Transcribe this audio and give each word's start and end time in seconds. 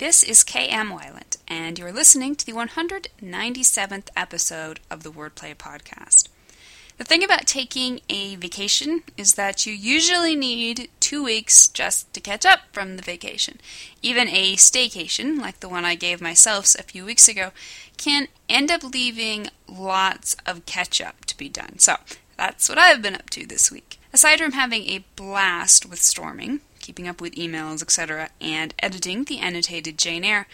This 0.00 0.22
is 0.22 0.44
KM 0.44 0.98
Weiland, 0.98 1.36
and 1.46 1.78
you're 1.78 1.92
listening 1.92 2.34
to 2.36 2.46
the 2.46 2.52
197th 2.52 4.08
episode 4.16 4.80
of 4.90 5.02
the 5.02 5.10
Wordplay 5.10 5.54
Podcast. 5.54 6.28
The 6.96 7.04
thing 7.04 7.22
about 7.22 7.46
taking 7.46 8.00
a 8.08 8.36
vacation 8.36 9.02
is 9.18 9.34
that 9.34 9.66
you 9.66 9.74
usually 9.74 10.34
need 10.34 10.88
two 11.00 11.22
weeks 11.22 11.68
just 11.68 12.10
to 12.14 12.20
catch 12.22 12.46
up 12.46 12.60
from 12.72 12.96
the 12.96 13.02
vacation. 13.02 13.60
Even 14.00 14.26
a 14.28 14.56
staycation, 14.56 15.38
like 15.38 15.60
the 15.60 15.68
one 15.68 15.84
I 15.84 15.96
gave 15.96 16.22
myself 16.22 16.74
a 16.78 16.82
few 16.82 17.04
weeks 17.04 17.28
ago, 17.28 17.50
can 17.98 18.28
end 18.48 18.70
up 18.70 18.82
leaving 18.82 19.48
lots 19.68 20.34
of 20.46 20.64
catch 20.64 21.02
up 21.02 21.26
to 21.26 21.36
be 21.36 21.50
done. 21.50 21.78
So 21.78 21.96
that's 22.38 22.70
what 22.70 22.78
I've 22.78 23.02
been 23.02 23.16
up 23.16 23.28
to 23.28 23.46
this 23.46 23.70
week. 23.70 23.98
Aside 24.14 24.38
from 24.38 24.52
having 24.52 24.84
a 24.84 25.04
blast 25.14 25.84
with 25.84 26.00
storming, 26.00 26.62
keeping 26.90 27.06
up 27.06 27.20
with 27.20 27.36
emails, 27.36 27.82
etc., 27.82 28.30
and 28.40 28.74
editing 28.80 29.22
the 29.22 29.38
annotated 29.38 29.96
Jane 29.96 30.24
Eyre, 30.24 30.48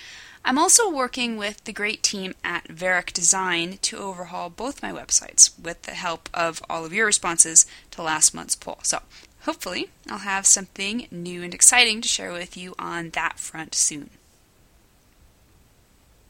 I'm 0.45 0.59
also 0.59 0.90
working 0.90 1.38
with 1.38 1.64
the 1.64 1.72
great 1.72 2.02
team 2.02 2.34
at 2.45 2.68
Varick 2.68 3.14
Design 3.14 3.78
to 3.80 3.96
overhaul 3.96 4.50
both 4.50 4.82
my 4.82 4.92
websites 4.92 5.59
with 5.59 5.80
the 5.84 5.92
help 5.92 6.28
of 6.34 6.62
all 6.68 6.84
of 6.84 6.92
your 6.92 7.06
responses 7.06 7.64
to 7.92 8.02
last 8.02 8.34
month's 8.34 8.54
poll. 8.54 8.80
So, 8.82 9.00
hopefully, 9.45 9.88
I'll 10.10 10.18
have 10.18 10.45
something 10.45 11.06
new 11.10 11.42
and 11.42 11.54
exciting 11.54 12.02
to 12.02 12.09
share 12.09 12.34
with 12.34 12.54
you 12.54 12.74
on 12.78 13.09
that 13.14 13.38
front 13.38 13.74
soon. 13.74 14.10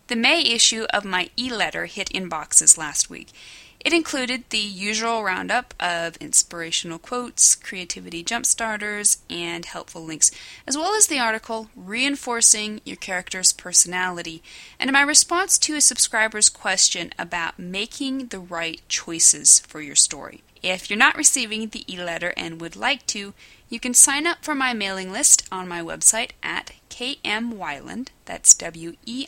The 0.07 0.15
May 0.15 0.41
issue 0.41 0.87
of 0.91 1.05
my 1.05 1.31
e 1.37 1.51
letter 1.51 1.87
hit 1.87 2.11
inboxes 2.11 2.79
last 2.79 3.11
week. 3.11 3.33
It 3.87 3.93
included 3.93 4.51
the 4.51 4.59
usual 4.59 5.23
roundup 5.23 5.73
of 5.79 6.17
inspirational 6.17 6.99
quotes, 6.99 7.55
creativity 7.55 8.25
jumpstarters, 8.25 9.19
and 9.31 9.65
helpful 9.65 10.05
links, 10.05 10.33
as 10.67 10.77
well 10.77 10.97
as 10.97 11.07
the 11.07 11.21
article 11.21 11.71
Reinforcing 11.77 12.81
Your 12.85 12.97
Character's 12.97 13.53
Personality, 13.53 14.43
and 14.81 14.91
my 14.91 15.03
response 15.03 15.57
to 15.59 15.77
a 15.77 15.81
subscriber's 15.81 16.49
question 16.49 17.13
about 17.17 17.61
making 17.61 18.27
the 18.27 18.41
right 18.41 18.83
choices 18.89 19.61
for 19.61 19.81
your 19.81 19.95
story. 19.95 20.43
If 20.65 20.91
you're 20.91 20.99
not 20.99 21.17
receiving 21.17 21.69
the 21.69 21.85
e 21.87 21.97
letter 22.03 22.35
and 22.37 22.61
would 22.61 22.75
like 22.75 23.07
to, 23.07 23.35
you 23.69 23.79
can 23.79 23.95
sign 23.95 24.27
up 24.27 24.39
for 24.45 24.57
my 24.57 24.75
mailing 24.75 25.13
list 25.13 25.47
on 25.53 25.69
my 25.69 25.81
website 25.81 26.33
at 26.43 26.73
kmweiland, 26.91 28.09
that's 28.25 28.53
W-E-I-L-A-N-D 28.55 29.27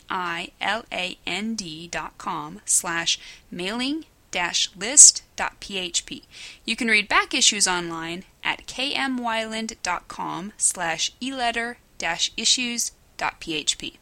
dot 1.92 2.19
com 2.19 2.60
slash 2.64 3.20
mailing 3.52 4.04
list.php. 4.32 6.22
You 6.64 6.76
can 6.76 6.88
read 6.88 7.08
back 7.08 7.34
issues 7.34 7.66
online 7.66 8.24
at 8.44 8.66
kmweiland.com 8.66 10.52
slash 10.56 11.12
eletter-issues.php. 11.20 13.96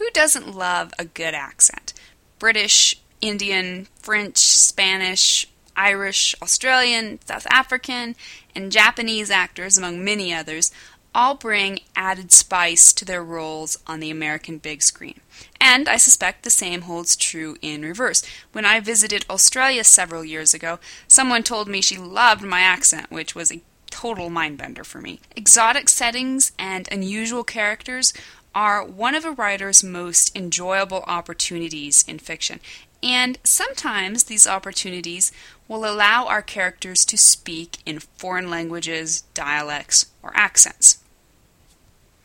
Who 0.00 0.10
doesn't 0.14 0.56
love 0.56 0.94
a 0.98 1.04
good 1.04 1.34
accent? 1.34 1.92
British, 2.38 2.98
Indian, 3.20 3.86
French, 4.00 4.38
Spanish, 4.38 5.46
Irish, 5.76 6.34
Australian, 6.40 7.18
South 7.26 7.46
African, 7.50 8.16
and 8.56 8.72
Japanese 8.72 9.30
actors, 9.30 9.76
among 9.76 10.02
many 10.02 10.32
others, 10.32 10.72
all 11.14 11.34
bring 11.34 11.80
added 11.94 12.32
spice 12.32 12.94
to 12.94 13.04
their 13.04 13.22
roles 13.22 13.76
on 13.86 14.00
the 14.00 14.10
American 14.10 14.56
big 14.56 14.80
screen. 14.80 15.20
And 15.60 15.86
I 15.86 15.98
suspect 15.98 16.44
the 16.44 16.50
same 16.50 16.82
holds 16.82 17.14
true 17.14 17.58
in 17.60 17.82
reverse. 17.82 18.22
When 18.52 18.64
I 18.64 18.80
visited 18.80 19.26
Australia 19.28 19.84
several 19.84 20.24
years 20.24 20.54
ago, 20.54 20.78
someone 21.08 21.42
told 21.42 21.68
me 21.68 21.82
she 21.82 21.98
loved 21.98 22.42
my 22.42 22.60
accent, 22.60 23.10
which 23.10 23.34
was 23.34 23.52
a 23.52 23.60
total 23.90 24.30
mindbender 24.30 24.86
for 24.86 25.00
me. 25.00 25.20
Exotic 25.36 25.88
settings 25.88 26.52
and 26.58 26.88
unusual 26.90 27.44
characters 27.44 28.14
are 28.54 28.84
one 28.84 29.14
of 29.14 29.24
a 29.24 29.32
writer's 29.32 29.84
most 29.84 30.36
enjoyable 30.36 31.04
opportunities 31.06 32.04
in 32.06 32.18
fiction, 32.18 32.60
and 33.02 33.38
sometimes 33.44 34.24
these 34.24 34.46
opportunities 34.46 35.32
will 35.68 35.84
allow 35.84 36.26
our 36.26 36.42
characters 36.42 37.04
to 37.06 37.16
speak 37.16 37.78
in 37.86 38.00
foreign 38.00 38.50
languages, 38.50 39.22
dialects, 39.34 40.06
or 40.22 40.32
accents. 40.34 40.98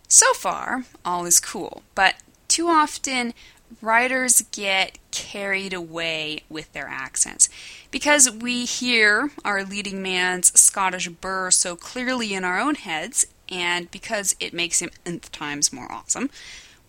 So 0.07 0.33
far, 0.33 0.85
all 1.03 1.25
is 1.25 1.39
cool, 1.39 1.83
but 1.93 2.15
too 2.47 2.67
often 2.67 3.33
writers 3.81 4.41
get 4.51 4.97
carried 5.11 5.73
away 5.73 6.43
with 6.49 6.71
their 6.73 6.87
accents. 6.87 7.49
Because 7.91 8.29
we 8.29 8.65
hear 8.65 9.31
our 9.43 9.63
leading 9.63 10.01
man's 10.01 10.57
Scottish 10.59 11.07
burr 11.09 11.51
so 11.51 11.75
clearly 11.75 12.33
in 12.33 12.43
our 12.43 12.59
own 12.59 12.75
heads, 12.75 13.25
and 13.49 13.89
because 13.91 14.35
it 14.39 14.53
makes 14.53 14.81
him 14.81 14.89
nth 15.05 15.31
times 15.31 15.73
more 15.73 15.91
awesome, 15.91 16.29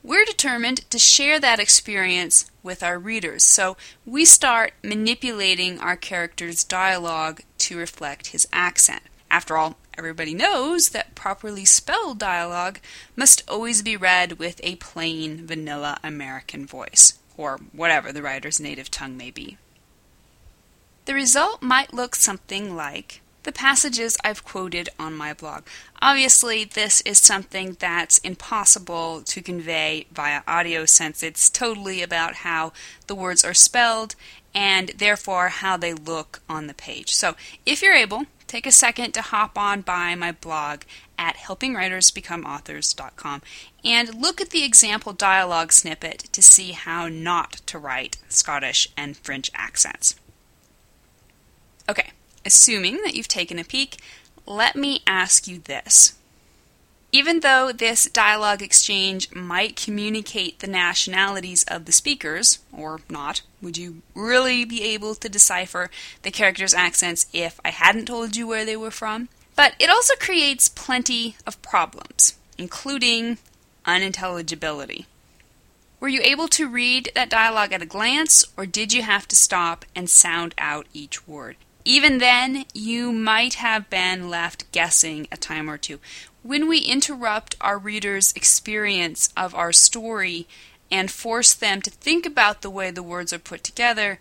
we're 0.02 0.24
determined 0.24 0.88
to 0.90 0.98
share 0.98 1.40
that 1.40 1.58
experience 1.58 2.50
with 2.62 2.82
our 2.82 2.98
readers. 2.98 3.42
So 3.42 3.76
we 4.04 4.24
start 4.24 4.72
manipulating 4.84 5.80
our 5.80 5.96
character's 5.96 6.62
dialogue 6.62 7.42
to 7.58 7.76
reflect 7.76 8.28
his 8.28 8.46
accent. 8.52 9.02
After 9.30 9.56
all, 9.56 9.76
everybody 9.98 10.32
knows 10.32 10.90
that 10.90 11.16
properly 11.16 11.64
spelled 11.64 12.18
dialogue 12.18 12.78
must 13.16 13.42
always 13.48 13.82
be 13.82 13.96
read 13.96 14.38
with 14.38 14.60
a 14.62 14.76
plain 14.76 15.44
vanilla 15.44 15.98
American 16.04 16.66
voice, 16.66 17.18
or 17.36 17.58
whatever 17.72 18.12
the 18.12 18.22
writer's 18.22 18.60
native 18.60 18.90
tongue 18.90 19.16
may 19.16 19.32
be. 19.32 19.58
The 21.06 21.14
result 21.14 21.62
might 21.62 21.92
look 21.92 22.14
something 22.14 22.76
like 22.76 23.20
the 23.46 23.52
passages 23.52 24.18
I've 24.22 24.44
quoted 24.44 24.90
on 24.98 25.14
my 25.14 25.32
blog. 25.32 25.62
Obviously, 26.02 26.64
this 26.64 27.00
is 27.02 27.18
something 27.18 27.76
that's 27.78 28.18
impossible 28.18 29.22
to 29.22 29.40
convey 29.40 30.06
via 30.12 30.42
audio 30.48 30.84
since 30.84 31.22
it's 31.22 31.48
totally 31.48 32.02
about 32.02 32.34
how 32.34 32.72
the 33.06 33.14
words 33.14 33.44
are 33.44 33.54
spelled 33.54 34.16
and 34.52 34.88
therefore 34.98 35.48
how 35.48 35.76
they 35.76 35.94
look 35.94 36.40
on 36.48 36.66
the 36.66 36.74
page. 36.74 37.14
So, 37.14 37.36
if 37.64 37.82
you're 37.82 37.94
able, 37.94 38.24
take 38.48 38.66
a 38.66 38.72
second 38.72 39.12
to 39.12 39.22
hop 39.22 39.56
on 39.56 39.82
by 39.82 40.16
my 40.16 40.32
blog 40.32 40.80
at 41.16 41.36
helpingwritersbecomeauthors.com 41.36 43.42
and 43.84 44.20
look 44.20 44.40
at 44.40 44.50
the 44.50 44.64
example 44.64 45.12
dialogue 45.12 45.72
snippet 45.72 46.24
to 46.32 46.42
see 46.42 46.72
how 46.72 47.06
not 47.06 47.60
to 47.66 47.78
write 47.78 48.16
Scottish 48.28 48.88
and 48.96 49.16
French 49.16 49.52
accents. 49.54 50.16
Assuming 52.46 53.02
that 53.02 53.16
you've 53.16 53.26
taken 53.26 53.58
a 53.58 53.64
peek, 53.64 53.98
let 54.46 54.76
me 54.76 55.02
ask 55.04 55.48
you 55.48 55.58
this. 55.58 56.14
Even 57.10 57.40
though 57.40 57.72
this 57.72 58.04
dialogue 58.04 58.62
exchange 58.62 59.34
might 59.34 59.74
communicate 59.74 60.60
the 60.60 60.68
nationalities 60.68 61.64
of 61.64 61.86
the 61.86 61.92
speakers, 61.92 62.60
or 62.72 63.00
not, 63.10 63.42
would 63.60 63.76
you 63.76 64.02
really 64.14 64.64
be 64.64 64.82
able 64.84 65.16
to 65.16 65.28
decipher 65.28 65.90
the 66.22 66.30
characters' 66.30 66.72
accents 66.72 67.26
if 67.32 67.58
I 67.64 67.70
hadn't 67.70 68.06
told 68.06 68.36
you 68.36 68.46
where 68.46 68.64
they 68.64 68.76
were 68.76 68.92
from? 68.92 69.28
But 69.56 69.74
it 69.80 69.90
also 69.90 70.14
creates 70.14 70.68
plenty 70.68 71.34
of 71.48 71.60
problems, 71.62 72.36
including 72.58 73.38
unintelligibility. 73.84 75.06
Were 75.98 76.08
you 76.08 76.20
able 76.22 76.46
to 76.48 76.68
read 76.68 77.10
that 77.16 77.28
dialogue 77.28 77.72
at 77.72 77.82
a 77.82 77.86
glance, 77.86 78.44
or 78.56 78.66
did 78.66 78.92
you 78.92 79.02
have 79.02 79.26
to 79.28 79.34
stop 79.34 79.84
and 79.96 80.08
sound 80.08 80.54
out 80.58 80.86
each 80.92 81.26
word? 81.26 81.56
Even 81.88 82.18
then, 82.18 82.64
you 82.74 83.12
might 83.12 83.54
have 83.54 83.88
been 83.88 84.28
left 84.28 84.70
guessing 84.72 85.28
a 85.30 85.36
time 85.36 85.70
or 85.70 85.78
two. 85.78 86.00
When 86.42 86.66
we 86.66 86.78
interrupt 86.78 87.54
our 87.60 87.78
readers' 87.78 88.32
experience 88.34 89.32
of 89.36 89.54
our 89.54 89.72
story 89.72 90.48
and 90.90 91.12
force 91.12 91.54
them 91.54 91.80
to 91.82 91.90
think 91.90 92.26
about 92.26 92.62
the 92.62 92.70
way 92.70 92.90
the 92.90 93.04
words 93.04 93.32
are 93.32 93.38
put 93.38 93.62
together, 93.62 94.18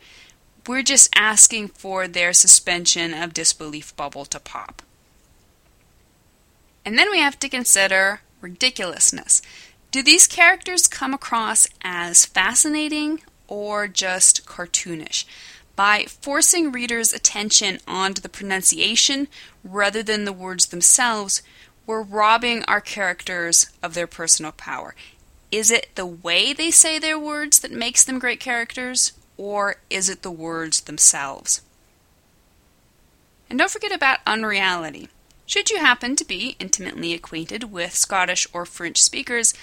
we're 0.68 0.84
just 0.84 1.10
asking 1.16 1.70
for 1.70 2.08
their 2.08 2.34
suspension 2.34 3.16
of 3.16 3.34
disbelief 3.34 3.96
bubble 3.96 4.26
to 4.26 4.40
pop. 4.40 4.84
And 6.86 7.00
then 7.00 7.10
we 7.10 7.18
have 7.18 7.40
to 7.40 7.50
consider 7.50 8.22
ridiculousness. 8.42 9.42
Do 9.90 10.04
these 10.04 10.28
characters 10.28 10.88
come 10.88 11.16
across 11.16 11.66
as 11.84 12.28
fascinating 12.28 13.22
or 13.48 13.88
just 13.88 14.46
cartoonish? 14.46 15.26
By 15.76 16.06
forcing 16.06 16.72
readers' 16.72 17.14
attention 17.14 17.80
onto 17.88 18.22
the 18.22 18.30
pronunciation 18.30 19.28
rather 19.64 20.02
than 20.02 20.26
the 20.26 20.34
words 20.34 20.68
themselves, 20.68 21.42
we're 21.86 22.02
robbing 22.02 22.64
our 22.64 22.82
characters 22.82 23.68
of 23.84 23.94
their 23.94 24.08
personal 24.08 24.54
power. 24.54 24.96
Is 25.52 25.72
it 25.72 25.90
the 25.96 26.06
way 26.06 26.54
they 26.54 26.72
say 26.72 26.98
their 26.98 27.20
words 27.20 27.60
that 27.60 27.72
makes 27.72 28.04
them 28.04 28.20
great 28.20 28.40
characters, 28.40 29.14
or 29.38 29.76
is 29.90 30.10
it 30.10 30.22
the 30.22 30.32
words 30.32 30.82
themselves? 30.82 31.62
And 33.50 33.60
don't 33.60 33.72
forget 33.72 33.94
about 33.94 34.20
unreality. 34.26 35.10
Should 35.46 35.70
you 35.70 35.78
happen 35.78 36.16
to 36.16 36.26
be 36.26 36.56
intimately 36.60 37.14
acquainted 37.14 37.66
with 37.66 37.94
Scottish 37.94 38.48
or 38.52 38.66
French 38.66 39.02
speakers, 39.02 39.54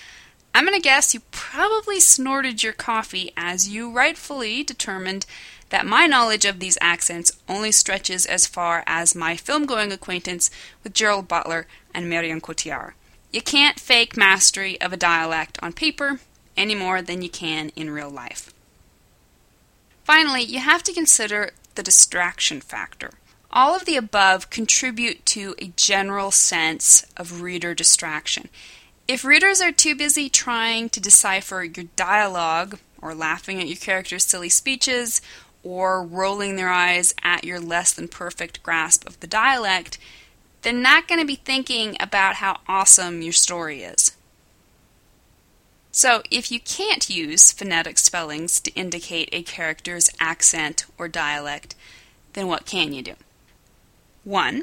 I'm 0.54 0.66
going 0.66 0.78
to 0.78 0.82
guess 0.82 1.14
you 1.14 1.20
probably 1.30 1.98
snorted 1.98 2.62
your 2.62 2.74
coffee 2.74 3.32
as 3.36 3.68
you 3.68 3.90
rightfully 3.90 4.62
determined 4.62 5.24
that 5.70 5.86
my 5.86 6.06
knowledge 6.06 6.44
of 6.44 6.60
these 6.60 6.76
accents 6.80 7.32
only 7.48 7.72
stretches 7.72 8.26
as 8.26 8.46
far 8.46 8.84
as 8.86 9.14
my 9.14 9.36
film 9.36 9.64
going 9.64 9.90
acquaintance 9.90 10.50
with 10.84 10.92
Gerald 10.92 11.26
Butler 11.26 11.66
and 11.94 12.08
Marion 12.08 12.42
Cotillard. 12.42 12.92
You 13.32 13.40
can't 13.40 13.80
fake 13.80 14.14
mastery 14.14 14.78
of 14.82 14.92
a 14.92 14.98
dialect 14.98 15.58
on 15.62 15.72
paper 15.72 16.20
any 16.54 16.74
more 16.74 17.00
than 17.00 17.22
you 17.22 17.30
can 17.30 17.70
in 17.70 17.88
real 17.88 18.10
life. 18.10 18.52
Finally, 20.04 20.42
you 20.42 20.58
have 20.58 20.82
to 20.82 20.92
consider 20.92 21.52
the 21.74 21.82
distraction 21.82 22.60
factor. 22.60 23.12
All 23.50 23.74
of 23.74 23.86
the 23.86 23.96
above 23.96 24.50
contribute 24.50 25.24
to 25.26 25.54
a 25.58 25.72
general 25.76 26.30
sense 26.30 27.06
of 27.16 27.40
reader 27.40 27.74
distraction. 27.74 28.50
If 29.12 29.26
readers 29.26 29.60
are 29.60 29.72
too 29.72 29.94
busy 29.94 30.30
trying 30.30 30.88
to 30.88 30.98
decipher 30.98 31.64
your 31.64 31.84
dialogue, 31.96 32.78
or 33.02 33.14
laughing 33.14 33.60
at 33.60 33.68
your 33.68 33.76
character's 33.76 34.24
silly 34.24 34.48
speeches, 34.48 35.20
or 35.62 36.02
rolling 36.02 36.56
their 36.56 36.70
eyes 36.70 37.14
at 37.22 37.44
your 37.44 37.60
less 37.60 37.92
than 37.92 38.08
perfect 38.08 38.62
grasp 38.62 39.06
of 39.06 39.20
the 39.20 39.26
dialect, 39.26 39.98
they're 40.62 40.72
not 40.72 41.08
going 41.08 41.20
to 41.20 41.26
be 41.26 41.34
thinking 41.34 41.94
about 42.00 42.36
how 42.36 42.60
awesome 42.66 43.20
your 43.20 43.34
story 43.34 43.82
is. 43.82 44.16
So, 45.90 46.22
if 46.30 46.50
you 46.50 46.58
can't 46.58 47.10
use 47.10 47.52
phonetic 47.52 47.98
spellings 47.98 48.60
to 48.60 48.72
indicate 48.72 49.28
a 49.30 49.42
character's 49.42 50.08
accent 50.20 50.86
or 50.96 51.06
dialect, 51.06 51.74
then 52.32 52.48
what 52.48 52.64
can 52.64 52.94
you 52.94 53.02
do? 53.02 53.16
1. 54.24 54.62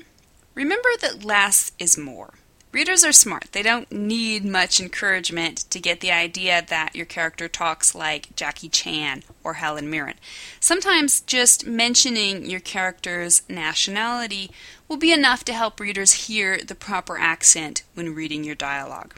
Remember 0.56 0.90
that 1.02 1.24
less 1.24 1.72
is 1.78 2.00
more. 2.00 2.34
Readers 2.72 3.04
are 3.04 3.12
smart. 3.12 3.48
They 3.52 3.64
don't 3.64 3.92
need 3.92 4.46
much 4.46 4.80
encouragement 4.80 5.58
to 5.72 5.80
get 5.80 6.02
the 6.02 6.12
idea 6.12 6.64
that 6.68 6.96
your 6.96 7.08
character 7.08 7.48
talks 7.48 7.96
like 7.96 8.36
Jackie 8.36 8.70
Chan 8.70 9.24
or 9.44 9.56
Helen 9.56 9.90
Mirren. 9.90 10.20
Sometimes 10.60 11.22
just 11.22 11.66
mentioning 11.66 12.46
your 12.46 12.60
character's 12.60 13.42
nationality 13.50 14.52
will 14.88 14.98
be 14.98 15.12
enough 15.12 15.44
to 15.46 15.54
help 15.54 15.80
readers 15.80 16.28
hear 16.28 16.60
the 16.60 16.76
proper 16.76 17.18
accent 17.18 17.82
when 17.96 18.14
reading 18.14 18.44
your 18.44 18.56
dialogue. 18.56 19.16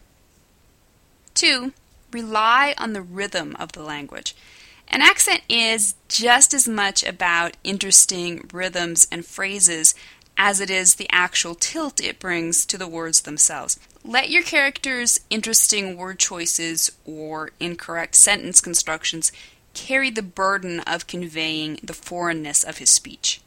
2. 1.33 1.74
Rely 2.13 2.74
on 2.77 2.94
the 2.94 3.01
rhythm 3.01 3.57
of 3.59 3.74
the 3.74 3.83
language. 3.83 4.33
An 4.88 5.01
accent 5.01 5.42
is 5.50 5.95
just 6.07 6.53
as 6.53 6.68
much 6.68 7.03
about 7.03 7.57
interesting 7.65 8.50
rhythms 8.53 9.07
and 9.12 9.25
phrases 9.25 9.94
as 10.44 10.60
it 10.60 10.72
is 10.72 10.96
the 10.96 11.08
actual 11.12 11.54
tilt 11.54 12.02
it 12.02 12.18
brings 12.18 12.66
to 12.66 12.76
the 12.76 12.88
words 12.88 13.22
themselves. 13.22 13.80
Let 14.04 14.32
your 14.32 14.42
character's 14.42 15.20
interesting 15.30 15.96
word 15.96 16.18
choices 16.18 16.92
or 17.06 17.52
incorrect 17.60 18.16
sentence 18.16 18.60
constructions 18.60 19.32
carry 19.76 20.10
the 20.10 20.24
burden 20.24 20.80
of 20.80 21.06
conveying 21.06 21.80
the 21.84 21.94
foreignness 21.94 22.64
of 22.64 22.80
his 22.80 22.90
speech. 22.90 23.40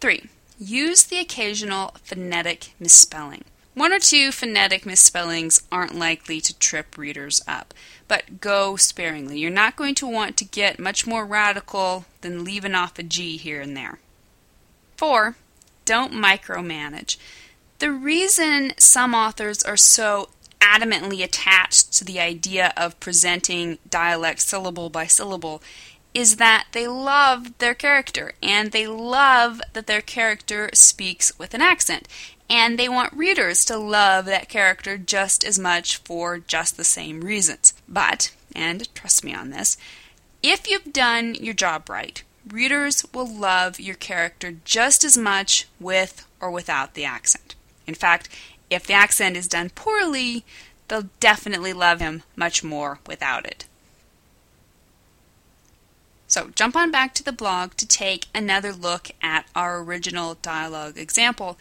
3. 0.00 0.30
Use 0.58 1.04
the 1.04 1.18
occasional 1.18 1.94
phonetic 2.02 2.72
misspelling. 2.80 3.44
One 3.74 3.92
or 3.92 3.98
two 3.98 4.32
phonetic 4.32 4.86
misspellings 4.86 5.62
aren't 5.70 5.94
likely 5.94 6.40
to 6.40 6.58
trip 6.58 6.96
readers 6.96 7.42
up, 7.46 7.74
but 8.08 8.40
go 8.40 8.76
sparingly. 8.76 9.40
You're 9.40 9.50
not 9.50 9.76
going 9.76 9.94
to 9.96 10.06
want 10.06 10.38
to 10.38 10.46
get 10.46 10.80
much 10.80 11.06
more 11.06 11.26
radical 11.26 12.06
than 12.22 12.44
leaving 12.44 12.74
off 12.74 12.98
a 12.98 13.02
G 13.02 13.36
here 13.36 13.60
and 13.60 13.76
there. 13.76 13.98
Four, 15.00 15.34
don't 15.86 16.12
micromanage. 16.12 17.16
The 17.78 17.90
reason 17.90 18.74
some 18.76 19.14
authors 19.14 19.62
are 19.62 19.78
so 19.78 20.28
adamantly 20.60 21.24
attached 21.24 21.94
to 21.94 22.04
the 22.04 22.20
idea 22.20 22.74
of 22.76 23.00
presenting 23.00 23.78
dialect 23.88 24.40
syllable 24.40 24.90
by 24.90 25.06
syllable 25.06 25.62
is 26.12 26.36
that 26.36 26.66
they 26.72 26.86
love 26.86 27.56
their 27.56 27.72
character 27.72 28.34
and 28.42 28.72
they 28.72 28.86
love 28.86 29.62
that 29.72 29.86
their 29.86 30.02
character 30.02 30.68
speaks 30.74 31.32
with 31.38 31.54
an 31.54 31.62
accent. 31.62 32.06
And 32.50 32.78
they 32.78 32.90
want 32.90 33.14
readers 33.14 33.64
to 33.64 33.78
love 33.78 34.26
that 34.26 34.50
character 34.50 34.98
just 34.98 35.44
as 35.44 35.58
much 35.58 35.96
for 35.96 36.40
just 36.40 36.76
the 36.76 36.84
same 36.84 37.22
reasons. 37.22 37.72
But, 37.88 38.32
and 38.54 38.94
trust 38.94 39.24
me 39.24 39.32
on 39.32 39.48
this, 39.48 39.78
if 40.42 40.68
you've 40.68 40.92
done 40.92 41.36
your 41.36 41.54
job 41.54 41.88
right, 41.88 42.22
readers 42.48 43.04
will 43.12 43.26
love 43.26 43.80
your 43.80 43.94
character 43.94 44.56
just 44.64 45.04
as 45.04 45.16
much 45.16 45.66
with 45.78 46.26
or 46.40 46.50
without 46.50 46.94
the 46.94 47.04
accent. 47.04 47.54
In 47.86 47.94
fact, 47.94 48.28
if 48.68 48.86
the 48.86 48.92
accent 48.92 49.36
is 49.36 49.48
done 49.48 49.70
poorly, 49.70 50.44
they'll 50.88 51.08
definitely 51.20 51.72
love 51.72 52.00
him 52.00 52.22
much 52.36 52.62
more 52.62 53.00
without 53.06 53.46
it. 53.46 53.66
So 56.26 56.50
jump 56.54 56.76
on 56.76 56.92
back 56.92 57.14
to 57.14 57.24
the 57.24 57.32
blog 57.32 57.74
to 57.74 57.86
take 57.86 58.26
another 58.32 58.72
look 58.72 59.10
at 59.20 59.46
our 59.54 59.80
original 59.80 60.36
dialogue 60.42 60.96
example, 60.96 61.58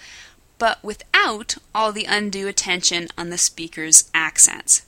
but 0.59 0.83
without 0.83 1.57
all 1.73 1.91
the 1.91 2.05
undue 2.05 2.47
attention 2.47 3.07
on 3.17 3.31
the 3.31 3.37
speaker's 3.39 4.11
accents. 4.13 4.85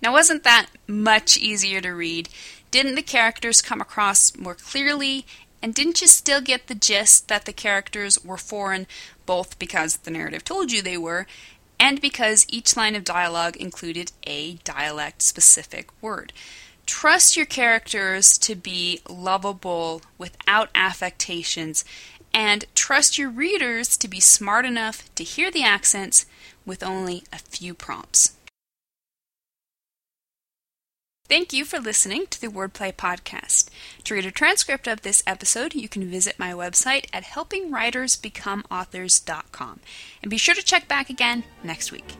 Now, 0.00 0.12
wasn't 0.12 0.44
that 0.44 0.68
much 0.86 1.36
easier 1.36 1.80
to 1.80 1.90
read 1.90 2.28
didn't 2.70 2.94
the 2.94 3.02
characters 3.02 3.62
come 3.62 3.80
across 3.80 4.36
more 4.36 4.54
clearly? 4.54 5.26
And 5.62 5.74
didn't 5.74 6.00
you 6.00 6.06
still 6.06 6.40
get 6.40 6.66
the 6.66 6.74
gist 6.74 7.28
that 7.28 7.44
the 7.44 7.52
characters 7.52 8.24
were 8.24 8.36
foreign, 8.36 8.86
both 9.26 9.58
because 9.58 9.98
the 9.98 10.10
narrative 10.10 10.44
told 10.44 10.70
you 10.70 10.82
they 10.82 10.96
were, 10.96 11.26
and 11.80 12.00
because 12.00 12.46
each 12.48 12.76
line 12.76 12.94
of 12.94 13.04
dialogue 13.04 13.56
included 13.56 14.12
a 14.24 14.54
dialect 14.64 15.22
specific 15.22 15.90
word? 16.00 16.32
Trust 16.86 17.36
your 17.36 17.46
characters 17.46 18.38
to 18.38 18.54
be 18.54 19.00
lovable 19.08 20.02
without 20.16 20.70
affectations, 20.74 21.84
and 22.32 22.64
trust 22.74 23.18
your 23.18 23.30
readers 23.30 23.96
to 23.96 24.08
be 24.08 24.20
smart 24.20 24.64
enough 24.64 25.12
to 25.16 25.24
hear 25.24 25.50
the 25.50 25.64
accents 25.64 26.24
with 26.64 26.82
only 26.82 27.24
a 27.32 27.38
few 27.38 27.74
prompts. 27.74 28.37
Thank 31.28 31.52
you 31.52 31.66
for 31.66 31.78
listening 31.78 32.26
to 32.28 32.40
the 32.40 32.46
Wordplay 32.46 32.94
Podcast. 32.94 33.68
To 34.04 34.14
read 34.14 34.24
a 34.24 34.30
transcript 34.30 34.86
of 34.86 35.02
this 35.02 35.22
episode, 35.26 35.74
you 35.74 35.86
can 35.86 36.08
visit 36.08 36.38
my 36.38 36.52
website 36.52 37.04
at 37.12 37.24
helpingwritersbecomeauthors.com. 37.24 39.80
And 40.22 40.30
be 40.30 40.38
sure 40.38 40.54
to 40.54 40.64
check 40.64 40.88
back 40.88 41.10
again 41.10 41.44
next 41.62 41.92
week. 41.92 42.14